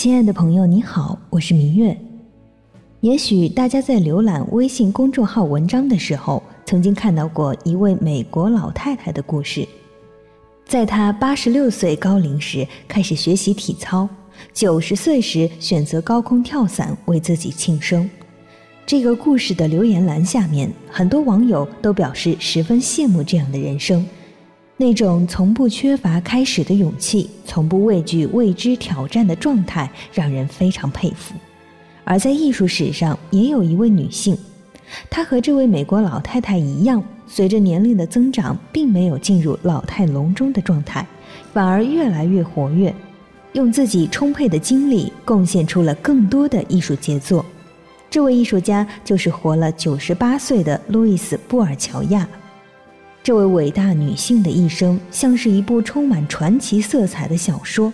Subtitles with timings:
[0.00, 1.98] 亲爱的朋友，你好，我是明月。
[3.00, 9.66] 也许大家在浏览微信公众号文章的时候，曾经看到过一位美国老太太的故事。
[10.64, 14.08] 在她八十六岁高龄时开始学习体操，
[14.52, 18.08] 九十岁时选择高空跳伞为自己庆生。
[18.86, 24.06] 这个故事的留言栏下面，很多网友都表示十分羡慕这样的人生。
[24.80, 31.34] 那种从不缺乏开始的勇气，从不畏惧未知挑战的状态，让人非常佩服。
[32.04, 34.38] 而在艺术史上，也有一位女性，
[35.10, 41.04] 她和这位美国老太太一样，随着年龄的增长，并没有进入老态龙钟的状态，
[41.52, 42.94] 反而越来越活跃，
[43.54, 47.44] 用自己充沛的精力，贡献出了更多的艺术杰作。
[48.08, 52.26] 这位艺术家就是活了九十八岁的路易斯·布尔乔亚。
[53.28, 57.92] 这位伟大女性的一生像是一部充满传奇色彩的小说，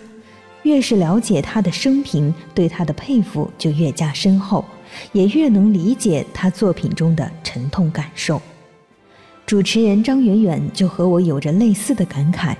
[0.63, 4.63] 越是了解她的生平，对她的佩服就越加深厚，
[5.11, 8.41] 也越能理解她作品中的沉痛感受。
[9.45, 12.55] 主持人张远远就和我有着类似的感慨，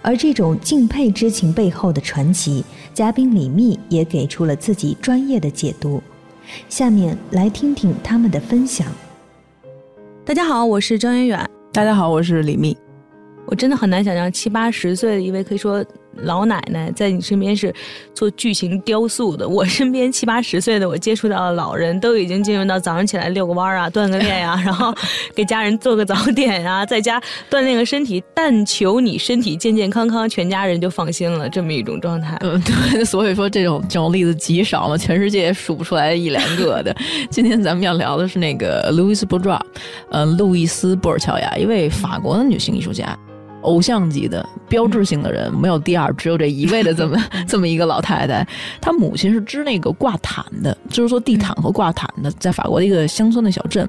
[0.00, 6.00] 而这种敬佩之情背后的传奇，嘉宾李密也给出了自己专业的解读。
[6.68, 8.86] 下面来听听他们的分享。
[10.24, 11.50] 大家好，我是张远远。
[11.72, 12.76] 大家好，我是李密。
[13.46, 15.84] 我真的很难想象七八十岁的一位可以说。
[16.22, 17.74] 老奶奶在你身边是
[18.14, 24.94] 做巨型雕塑的，我身边七八十岁的我接触到的老人都已经进入到早上起来遛个弯啊、锻个炼呀，然后
[25.34, 32.36] 给家人做个早点啊，在家锻炼个身体，但求你身体健健康康，全家人就放心了，这么一种状态。
[32.42, 36.94] 嗯，对，所以说这种这种例子极少嘛，全世界也数不出来一两个的。
[37.30, 39.64] 今天咱们要聊的是那个路易斯·布尔乔亚，
[40.10, 43.18] 呃，路易斯·布尔乔亚，一位法国的女性艺术家。
[43.62, 47.16] 偶像级的标志性的人，没有第二，只有这一位的这么
[47.46, 48.46] 这么一个老太太。
[48.80, 53.88] 她母亲是织那个挂毯的，就是做地毯和挂毯的，在法国的一个乡村的小镇。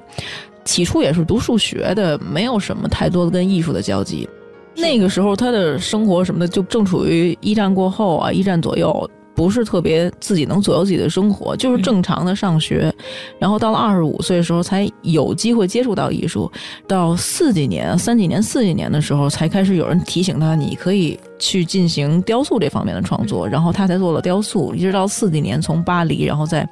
[0.64, 4.28] 起初也是读数学的，没有什么太多的跟艺术的交集。
[4.76, 9.10] 那个时候，她的生活什么的就正处于一战过后啊，一战左右。
[9.34, 12.92] 不是特别自己能左右自己的生活，就是正常的上学，
[13.38, 16.50] 然后到了二十五岁的时候才有机会接触到艺术，
[16.86, 26.68] 到四几年、三几年、四几年的时候才开始有人提醒他，你可以去进行雕塑这方面的创作，然后他才做了雕塑，一直到四几年从巴黎，然后再，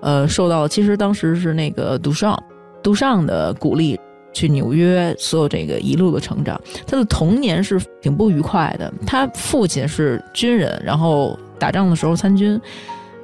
[0.00, 2.40] 呃，受到其实当时是那个杜尚，
[2.82, 3.98] 杜尚的鼓励，
[4.32, 6.60] 去纽约，所有这个一路的成长。
[6.86, 11.36] 他的童年是挺不愉快的，他父亲是军人，然后。
[11.58, 12.60] 打仗的时候参军，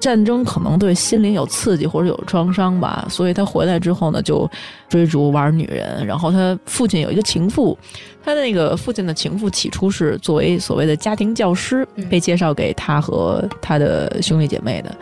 [0.01, 4.51] 战争可能对心灵有刺激或者有创伤吧，所以他回来之后呢，就
[4.89, 6.05] 追逐玩女人。
[6.07, 7.79] 然后他父亲有一个情妇，
[8.25, 14.93] 他的那个父亲的情妇起初是作为所谓的家庭教师被介绍给他和他的兄弟姐妹的，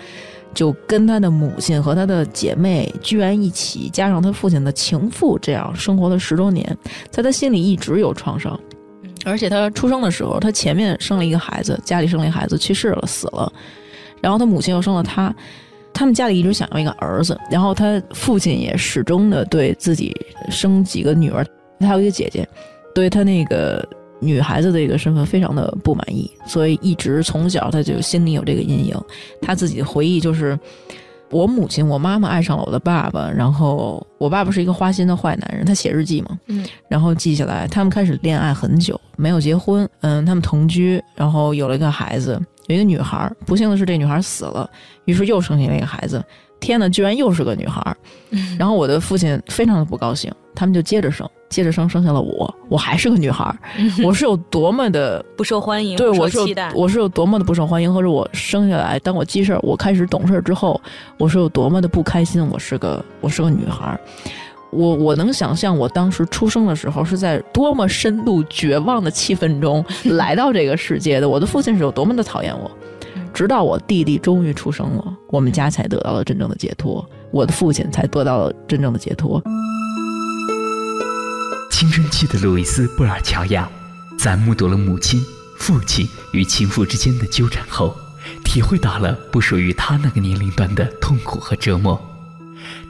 [0.53, 6.77] 就跟他的母亲和他的姐妹居然一起，加上他父亲的情妇，这样生活了十多年，
[7.11, 8.59] 在他心里一直有创伤。
[9.31, 13.51] 而且他出生的时候，他前面生了一个孩子，家里生了一个孩子去世了，死了。
[14.21, 15.35] 然后他母亲又生了他，
[15.95, 17.39] 他们家里一直想要一个儿子。
[17.51, 20.15] 然后他父亲也始终的对自己
[20.51, 21.47] 生几个女儿，
[21.79, 22.47] 他有一个姐姐，
[22.95, 23.83] 对他那个
[24.19, 28.95] 女孩子的一个身份非常的不满意，所以一直从小他就心里有这个阴影。
[29.41, 30.59] 他自己的回忆就是。
[31.31, 44.69] 我母亲，我妈妈爱上了我的爸爸，然后我爸爸是一个花心的坏男人，他写日记嘛，嗯，然后记下来，他们开始恋爱很久，没有结婚，嗯，他们同居，然后有了一个孩子，有一个女孩，不幸的是这女孩死了，
[45.05, 46.23] 于是又生下了一个孩子。
[46.59, 47.97] 天呐，居然又是个女孩儿！
[48.59, 53.59] 然后我的父亲非常的不高兴，他们就接着生，接着生，生下了我，我还是个女孩儿，
[54.05, 56.39] 我是有多么的 不受欢迎，对我是
[56.75, 60.81] 我是有多么的不受欢迎，或者我生下来，当我记事儿，我开始懂事儿之后，
[61.19, 64.01] 我是有多么的不开心，我是个我是个女孩儿，
[64.71, 69.85] 我我能想象我当时出生的时候是在多么深度绝望的气氛中
[70.17, 72.71] 来到这个世界的，我的父亲是有多么的讨厌我。
[73.35, 79.43] 直到我弟弟终于出生了，我们家才得到了真正的解脱，我的父亲才得到了真正的解脱。
[81.81, 83.67] 青春期的路易斯·布尔乔亚，
[84.19, 85.25] 在目睹了母亲、
[85.57, 87.99] 父亲与情妇之间的纠缠后，
[88.45, 91.99] 体会到了不属于他那个年龄段的痛苦和折磨，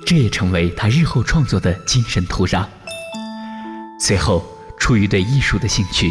[0.04, 2.66] 这也成为他日后创作的精神土壤。
[4.00, 4.44] 随后，
[4.76, 6.10] 出于对艺术的兴趣，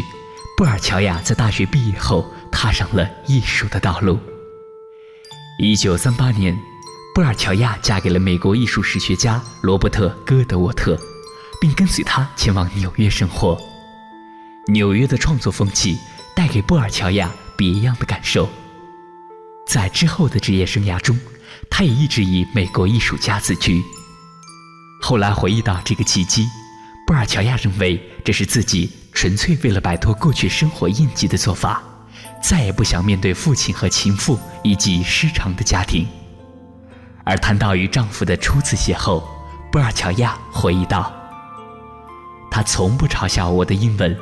[0.56, 2.24] 布尔乔亚在大学毕业后。
[2.50, 4.18] 踏上了艺术的道路。
[5.62, 6.58] 一九三八年，
[7.14, 10.98] 布尔乔亚嫁给了美国艺术史学家罗伯特·戈德沃特，
[11.60, 13.60] 并跟随他前往纽约生活。
[14.68, 15.98] 纽约的创作风气
[16.34, 18.48] 带给布尔乔亚别样的感受。
[19.66, 21.18] 在之后的职业生涯中，
[21.70, 23.82] 他也一直以美国艺术家自居。
[25.00, 26.48] 后来回忆到这个契机，
[27.06, 31.82] 布尔乔亚认为这是自己纯粹为了摆脱过去生活印记的做法，
[32.42, 36.06] 再也不想面对父亲和情妇以及失常的家庭。
[37.24, 39.22] 而谈到与丈夫的初次邂逅，
[39.70, 41.12] 布尔乔亚回忆道
[42.50, 44.16] ：“他从不嘲笑我的英文，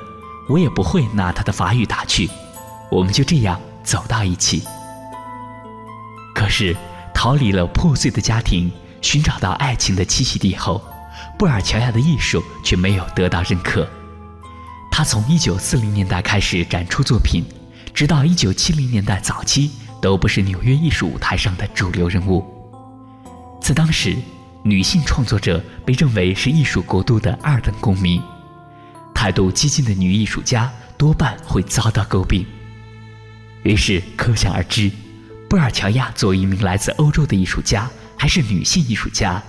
[0.49, 2.29] 我也不会拿他的法语打趣，
[2.91, 4.63] 我们就这样走到一起。
[6.35, 6.77] 可是，
[7.15, 8.71] 逃离了破碎的家庭，
[9.01, 10.81] 寻找到爱情的栖息地后，
[11.39, 13.89] 布尔乔亚的艺术却没有得到认可。
[14.91, 17.45] 他从1940年代开始展出作品，
[17.95, 19.71] 直到1970年代早期，
[20.01, 22.45] 都不是纽约艺术舞台上的主流人物。
[23.61, 24.17] 在当时，
[24.65, 28.21] 女性创作者被认为是艺术国度的二等公民，
[29.15, 32.45] 态度激进的女艺术家多半会遭到诟病。
[33.63, 34.91] 于是可想而知，
[35.49, 39.43] 布尔乔亚作为一名来自欧洲的艺术家，还是女性艺术家，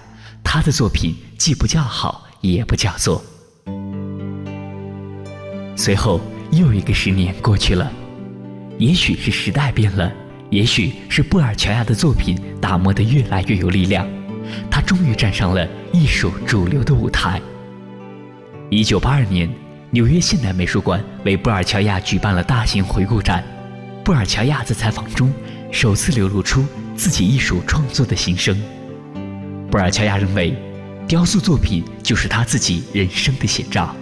[0.43, 3.23] 她的作品既不叫好，也不叫座。
[5.75, 6.21] 随后
[6.51, 7.91] 又一个十年过去了，
[8.77, 10.11] 也许是时代变了。
[10.49, 14.07] 也许是布尔乔亚的作品打磨得越来越有力量，
[14.69, 17.41] 他终于站上了艺术主流的舞台。
[18.69, 19.49] 一九八二年，
[19.91, 23.43] 纽约现代美术馆为布尔乔亚举办了大型回顾展。
[24.03, 25.31] 布尔乔亚在采访中
[25.71, 26.65] 首次流露出
[26.95, 28.59] 自己艺术创作的心声。
[29.69, 30.55] 布尔乔亚认为，
[31.07, 33.95] 雕塑作品就是他自己人生的写照。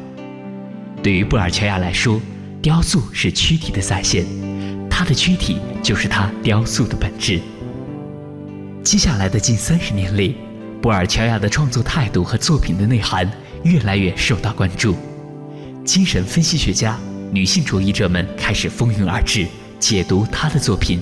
[1.03, 2.21] 对于布尔乔亚来说，
[2.61, 4.25] 雕塑是躯体的再现。
[4.89, 7.39] 他的躯体就是他雕塑的本质。
[8.88, 10.38] 接下来的近三十年里，
[10.81, 13.30] 布尔乔亚的创作态度和作品的内涵
[13.63, 14.95] 越来越受到关注。
[15.84, 16.98] 精神分析学家、
[17.30, 19.45] 女性主义者们开始蜂拥而至，
[19.78, 21.01] 解读他的作品，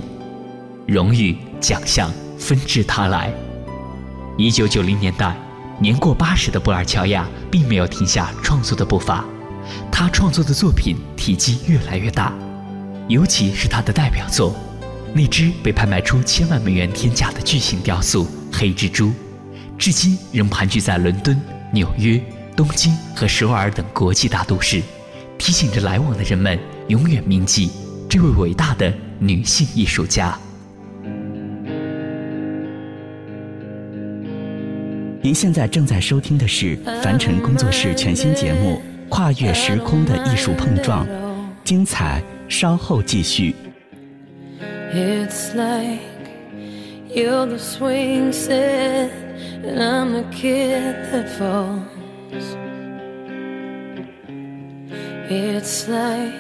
[0.88, 3.32] 荣誉奖项纷至沓来。
[4.36, 5.38] 一九九零年代，
[5.80, 9.24] 年过八十的布尔乔亚并没有停下创作的步伐，
[9.92, 12.34] 他创作的作品体积越来越大。
[13.08, 14.56] 尤其是他的代表作，
[15.18, 19.08] 那只被拍卖出千万美元天价的巨型雕塑《黑蜘蛛》，
[19.78, 21.40] 至今仍盘踞在伦敦、
[21.72, 22.22] 纽约、
[22.54, 24.82] 东京和首尔等国际大都市，
[25.38, 26.60] 提醒着来往的人们
[26.90, 27.72] 永远铭记
[28.10, 30.38] 这位伟大的女性艺术家。
[35.22, 41.08] 您现在正在收听的是凡尘工作室全新节目《跨越时空的艺术碰撞》，
[41.64, 42.22] 精彩。
[42.48, 43.56] 稍后继续。
[44.98, 46.00] It's like
[47.14, 49.12] you're the swing set
[49.66, 52.46] and I'm the kid that falls.
[55.30, 56.32] It's like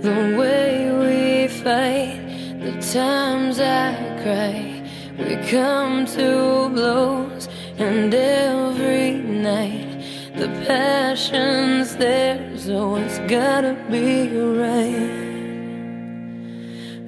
[0.00, 2.20] the way we fight,
[2.60, 4.88] the times I cry,
[5.18, 7.48] we come to blows,
[7.78, 10.04] and every night
[10.36, 15.29] the passion's there, so it's gotta be right,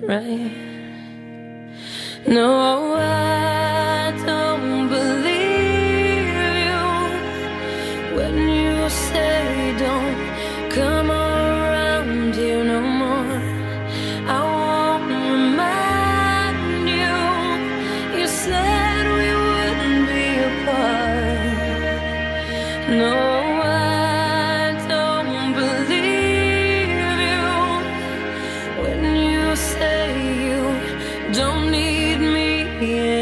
[0.03, 0.51] right.
[2.27, 3.32] No, I
[32.87, 33.22] 天。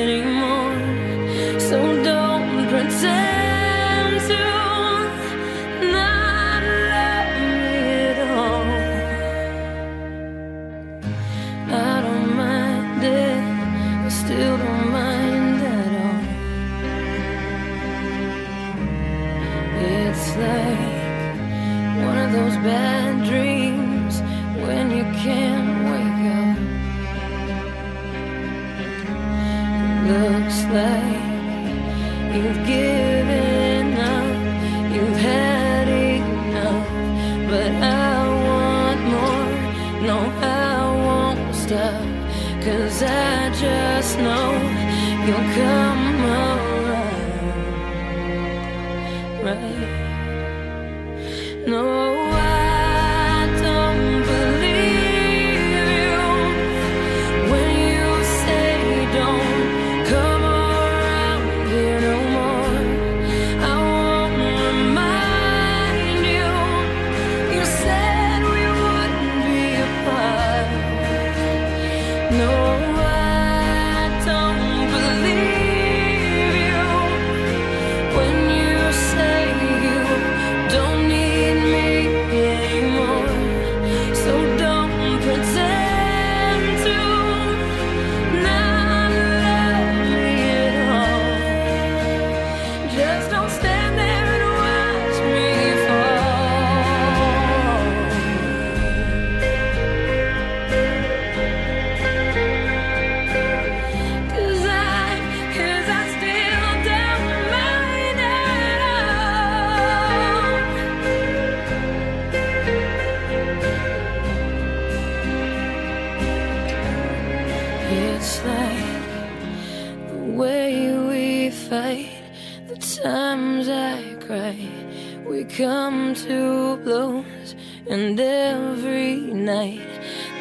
[125.40, 127.54] We come to blows,
[127.88, 129.88] and every night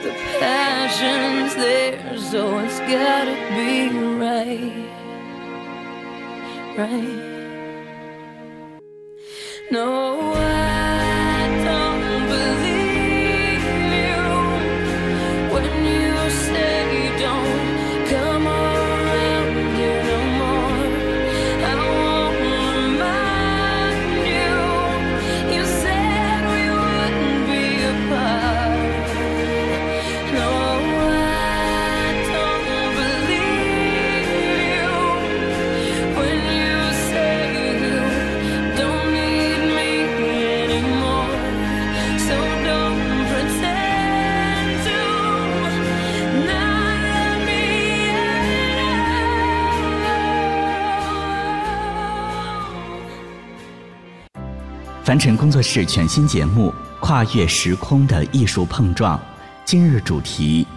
[0.03, 3.88] the passion's there, so it's gotta be
[4.20, 4.89] right.
[6.77, 7.09] Right.
[55.03, 59.18] 凡尘工作室全新节目《跨越时空的艺术碰撞》，
[59.63, 60.68] 今日主题：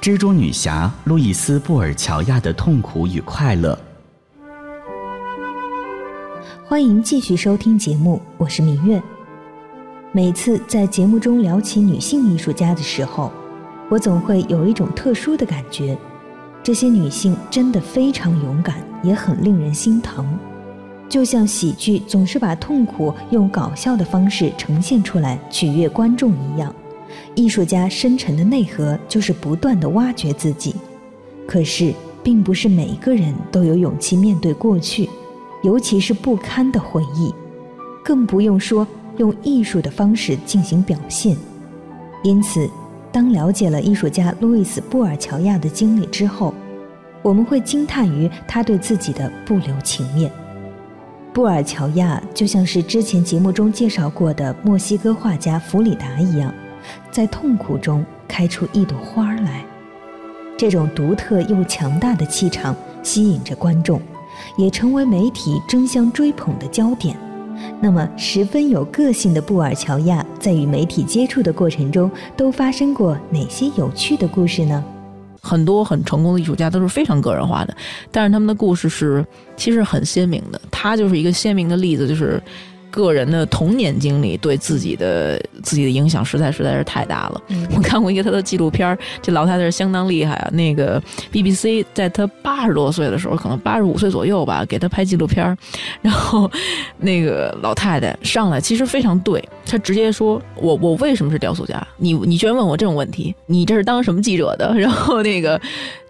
[0.00, 3.76] 蜘蛛女侠路易斯·布尔乔亚的痛苦与快乐。
[6.64, 9.02] 欢迎继续收听节目，我是明月。
[10.12, 13.32] 每次在节目中聊起女性艺术家的时候，
[13.90, 15.98] 我总会有一种特殊的感觉，
[16.62, 20.26] 这些女性真的非常勇敢，也很令人心疼。
[21.12, 26.74] 就像喜剧总是把痛苦用搞笑的方式呈现出来，取悦观众一样，
[27.34, 30.74] 艺术家深沉的内核就是不断的挖掘自己。
[31.46, 31.92] 可是，
[32.22, 35.06] 并不是每一个人都有勇气面对过去。
[35.62, 37.30] 尤其是不堪的回忆，
[38.02, 38.88] 更不用说
[39.18, 41.36] 用艺术的方式进行表现。
[42.22, 42.66] 因此，
[43.12, 46.54] 当了解了艺术家路易斯·布尔乔亚的经历之后，
[47.20, 50.32] 我们会惊叹于他对自己的不留情面。
[51.32, 56.52] 布尔乔亚就像是之前节目中介绍过的墨西哥画家弗里达一样，
[57.10, 59.64] 在痛苦中开出一朵花来。
[60.56, 64.00] 这种独特又强大的气场吸引着观众。
[64.56, 67.16] 也成为媒体争相追捧的焦点。
[67.80, 74.82] 那么，十分有个性的布尔乔亚在与媒体接触的过程中，都发生过哪些有趣的故事呢？
[75.42, 77.76] 很多很成功的艺术家都是非常个人化的，
[78.12, 80.60] 但是他们的故事是其实很鲜明的。
[80.70, 82.40] 他就是一个鲜明的例子，就是
[82.92, 87.42] 个人的童年经历对自己的自己的影响实在实在是太大了。
[87.74, 90.50] 我看过一个他的纪录片，这老太太是相当厉害啊。
[90.52, 95.56] 那个 BBC 在他八十多岁的时候，可能八十五岁左右吧，给他拍纪录片，
[96.02, 96.48] 然后
[96.98, 101.84] 那个老太太上来其实非常对，她直接说：“我我为什么是雕塑家？
[101.96, 103.34] 你你居然问我这种问题？
[103.46, 105.58] 你这是当什么记者的？”然后那个。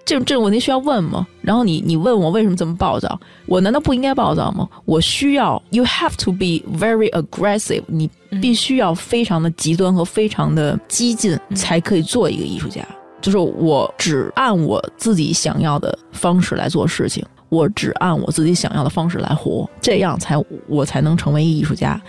[0.05, 1.27] 这这种问题需要问吗？
[1.41, 3.19] 然后你你问我为什么这么暴躁？
[3.47, 4.69] 我难道不应该暴躁吗？
[4.85, 12.85] 我需要，you have to be very aggressive，你必须要非常的极端和非常的激进，才可以做一个艺术家。
[13.21, 22.01] 就是我只按我自己想要的方式来做事情，我只按我自己想要的方式来活，这样才我才能成为一个艺术家。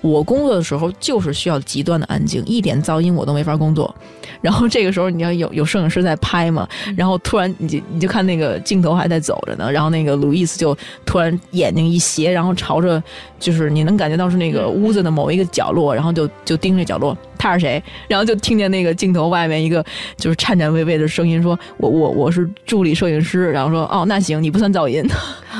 [0.00, 3.94] 我工作的时候就是需要极端的安静，一点噪音我都没法工作。
[4.40, 6.66] 然后这个时候你要有有摄影师在拍嘛，
[6.96, 13.02] 然后突然你就你就看那个镜头还在走着呢，然后那个路易斯就突然眼睛一斜，然后朝着
[13.38, 17.82] 就是你能感觉到是那个屋子的某一个角落，然后就就盯着角落，他是谁？
[18.08, 19.84] 然后就听见那个镜头外面一个
[20.16, 25.06] 就是颤颤巍巍的声音说：“我我我是助理摄影师。”然后说：“哦，那行，你不算噪音。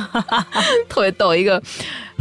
[0.89, 1.63] ”特别逗一个。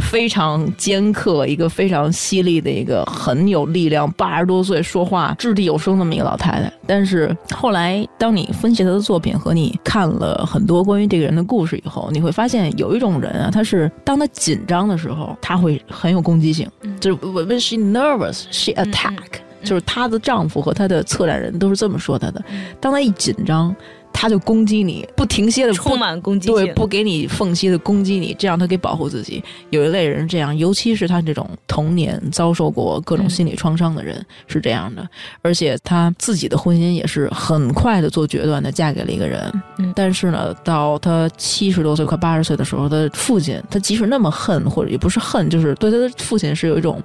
[0.00, 6.72] 非常尖刻，一个非常犀利的一个很有力量，八十多岁说话掷地有声那么一个老太太。
[6.86, 19.14] 但是后来，当你分析她的作品和你看了很多关于这个人的故事以后，你会发现有一种人啊，他是当他紧张的时候，他会很有攻击性，就是 when she nervous she attack，
[19.62, 22.42] 就是她的丈夫和她的策展人都是这么说她的。
[22.80, 23.74] 当她一紧张。
[24.20, 29.42] 他就攻击你，不停歇的充满攻击性，对，不给你缝隙的攻击你，这样他可以保护自己。
[29.70, 35.08] 有一类人这样，尤其是他这种童年遭受过各种心理创伤的人是这样的，
[35.40, 39.50] 而且他自己的婚姻也是很快的做决断的，嫁给了一个人。
[39.78, 47.02] 嗯，但是呢，到他七十多岁快八十岁的时候，他父亲他即使那么恨，或者也不是恨，就是对他的父亲是有一种。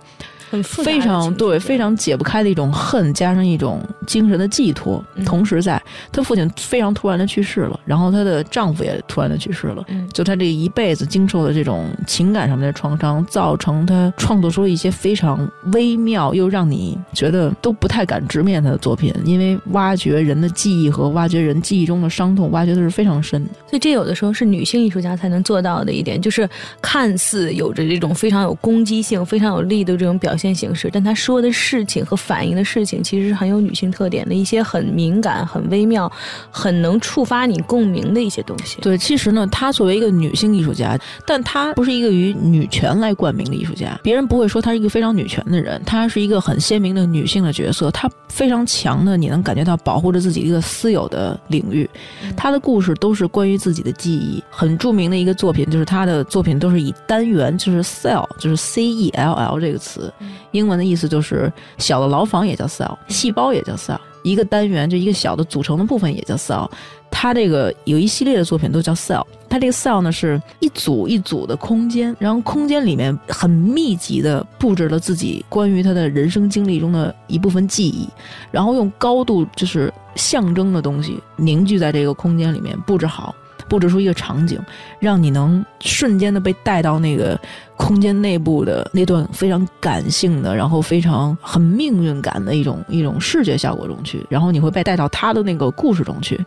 [0.64, 5.04] 非常对，非常解不开的一种恨，加上一种精神的寄托。
[5.26, 23.50] 同时，在她父亲非常突然的去世了，然后她的丈夫也突然的去世了，就她这一辈子经受的这种情感上面的创伤，造成她创作出一些非常微妙又让你觉得都不太敢直面她的作品，因为挖掘人的记忆和挖掘人记忆中的伤痛，挖掘的是非常深的。
[23.68, 26.48] 所以，这有的时候是女性艺术家才能做到的一点，就是
[26.82, 36.12] 看似有着这种非常有攻击性、非常有力的这种表现形式，但她说的事情和反映的事情，其实是很有女性特点的一些很敏感、很微妙、
[36.52, 38.78] 很能触发你共鸣的一些东西。
[38.82, 51.90] 对，其实呢，她作为一个女性艺术家，但她不是一个以女权来冠名的艺术家，别人不会说她是一个非常女权的人，她是一个很鲜明的女性的角色，她非常强的，你能感觉到保护着自己一个私有的领域，
[52.36, 54.44] 她的故事都是关于自己的记忆。
[54.50, 60.14] 很著名的一个作品，就是她的作品都是以单元，就是 cell，就是 c e l l 这个词，
[60.52, 66.70] 英文的意思就是小的牢房也叫 cell，细胞也叫 cell，一个单元就一个小的组成的部分也叫 cell。
[67.12, 78.08] 他这个有一系列的作品都叫 cell，他这个 cell 呢是一组一组的空间，然后空间里面很密集的布置了自己关于他的人生经历中的一部分记忆，
[78.52, 83.34] 然后用高度就是象征的东西凝聚在这个空间里面布置好。
[83.68, 84.64] 布置出一个场景，
[85.00, 87.40] 让你能瞬间的被带到那个
[87.78, 96.40] 空间内部的那段非常感性的，然后非常很命运感的一种一种视觉效果中去，然后你会被带到他的那个故事中去，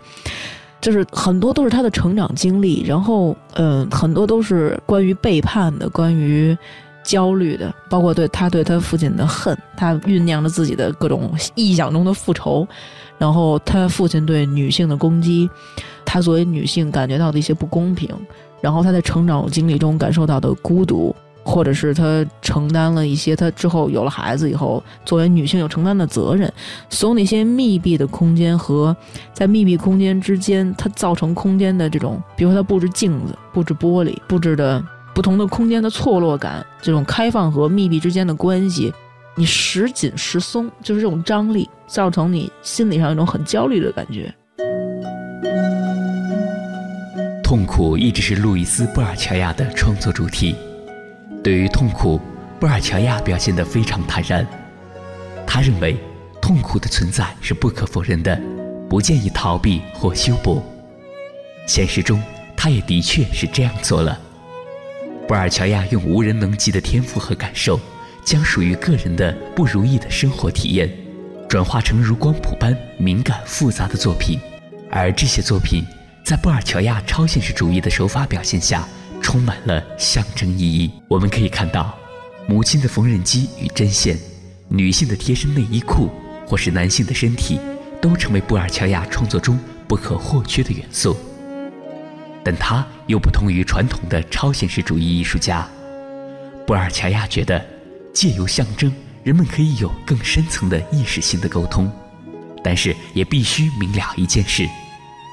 [0.81, 6.57] 就是很多都是他的成长经历，然后嗯，很多都是关于背叛的，关于
[7.05, 12.67] 焦虑的，包括对他对他父亲的恨，他酝酿着自己的各种臆想中的复仇，
[13.19, 15.49] 然后他父亲对女性的攻击。
[16.11, 18.09] 他作为女性感觉到的一些不公平，
[18.61, 26.53] 然后他在成长经历中感受到的孤独，或者是他承担了一些他之后有了孩子以后作为女性有承担的责任，
[26.91, 28.95] 所有那些密闭的空间和
[29.33, 38.93] 在密闭空间之间，它造成空间的这种，比如说它布置镜子、布置玻璃、布置的不同的空间的错落感，这种开放和密闭之间的关系，
[39.35, 44.35] 你时紧时松，就是这种张力，造成你心理上一种很焦虑的感觉。
[47.49, 50.55] 痛苦一直是路易斯·布尔乔亚的创作主题。
[51.43, 52.21] 对于痛苦，
[52.61, 54.47] 布尔乔亚表现得非常坦然。
[55.47, 55.97] 他认为，
[56.43, 58.39] 痛苦的存在是不可否认的，
[58.87, 60.63] 不建议逃避或修补。
[61.67, 62.23] 现实中，
[62.55, 64.21] 他也的确是这样做了。
[65.27, 67.81] 布尔乔亚用无人能及的天赋和感受，
[68.27, 70.93] 将属于个人的不如意的生活体验，
[71.49, 74.39] 转化成如光谱般敏感复杂的作品，
[74.91, 75.83] 而这些作品。
[76.29, 78.87] 在布尔乔亚超现实主义的手法表现下，
[79.23, 80.91] 充满了象征意义。
[81.09, 81.99] 我们可以看到，
[82.47, 84.15] 母亲的缝纫机与针线，
[84.69, 86.11] 女性的贴身内衣裤，
[86.47, 87.59] 或是男性的身体，
[87.99, 91.17] 都成为布尔乔亚创作中不可或缺的元素。
[92.45, 95.67] 但他又不同于传统的超现实主义艺术家。
[96.67, 97.65] 布尔乔亚觉得，
[98.13, 98.93] 借由象征，
[99.25, 101.91] 人们可以有更深层的意识性的沟通，
[102.63, 104.69] 但是也必须明了一件事。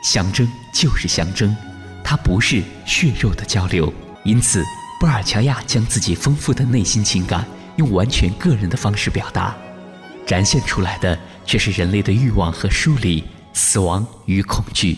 [0.05, 1.57] 象征就是象征，
[2.03, 3.91] 它不是血肉的交流。
[4.23, 4.63] 因此，
[4.99, 7.43] 布尔乔亚将自己丰富的内心情感
[7.77, 9.55] 用完全个人的方式表达，
[10.23, 14.95] 展现出来的却是人类的欲望和疏离、死亡与恐惧。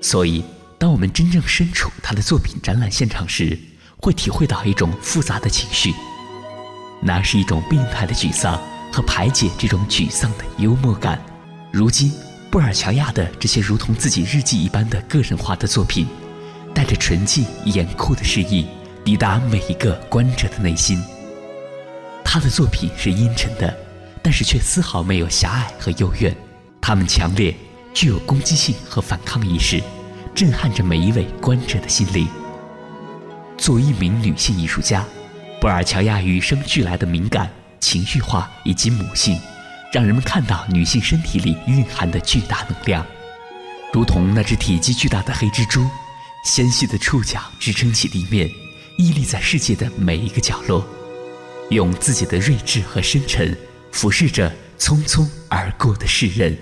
[0.00, 0.44] 所以，
[0.78, 3.58] 当我们真正身处他的作品展览现场时，
[3.96, 5.92] 会体会到一种复杂的情绪，
[7.02, 8.56] 那是一种病态的沮丧
[8.92, 11.20] 和排解这种沮丧的幽默感。
[11.72, 12.12] 如今。
[12.50, 16.06] 布尔乔亚的这些如同自己日记一般的个人化的作品，
[16.72, 18.66] 带着纯净严酷的诗意，
[19.04, 21.02] 抵达每一个观者的内心。
[22.24, 23.76] 他的作品是阴沉的，
[24.22, 26.34] 但是却丝毫没有狭隘和幽怨。
[26.80, 27.54] 他们强烈，
[27.92, 29.82] 具有攻击性和反抗意识，
[30.34, 32.26] 震撼着每一位观者的心灵。
[33.58, 35.04] 作为一名女性艺术家，
[35.60, 39.38] 布尔乔亚与生俱来的敏感、情绪化以及母性。
[39.96, 43.02] 让人们看到女性身体里蕴含的巨大能量，
[43.94, 45.88] 如同那只体积巨大的黑蜘蛛，
[46.44, 48.46] 纤细的触角支撑起地面，
[48.98, 50.86] 屹立在世界的每一个角落，
[51.70, 53.56] 用自己的睿智和深沉
[53.90, 56.54] 俯视着匆匆而过的世人。